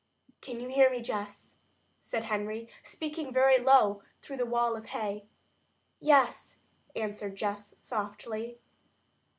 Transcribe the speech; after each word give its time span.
"Can 0.41 0.59
you 0.59 0.67
hear 0.69 0.89
me, 0.89 0.99
Jess?" 0.99 1.57
said 2.01 2.23
Henry, 2.23 2.67
speaking 2.81 3.31
very 3.31 3.59
low 3.59 4.01
through 4.19 4.37
the 4.37 4.47
wall 4.47 4.75
of 4.75 4.85
hay. 4.85 5.27
"Yes," 5.99 6.57
answered 6.95 7.35
Jess 7.35 7.75
softly. 7.81 8.57